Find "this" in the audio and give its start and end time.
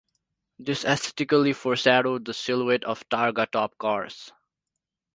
0.57-0.83